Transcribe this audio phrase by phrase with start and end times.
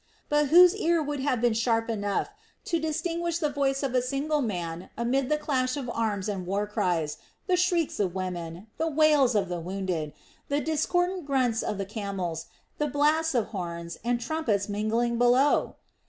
[0.29, 2.29] But whose ear would have been sharp enough
[2.65, 6.65] to distinguish the voice of a single man amid the clash of arms and war
[6.65, 10.13] cries, the shrieks of women, the wails of the wounded,
[10.49, 12.47] the discordant grunting of the camels,
[12.79, 15.75] the blasts of horns and trumpets mingling below?